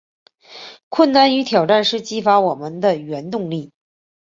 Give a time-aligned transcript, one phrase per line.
[0.89, 3.71] 困难与挑战是激发我们的原动力